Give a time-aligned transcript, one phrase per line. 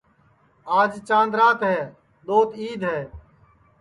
[0.79, 1.79] آج چند رات ہے
[2.25, 2.99] دؔوت عید ہے